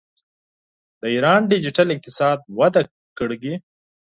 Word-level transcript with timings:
د 0.99 1.03
ایران 1.13 1.41
ډیجیټل 1.51 1.87
اقتصاد 1.91 2.37
وده 2.59 2.81
کړې. 3.17 3.53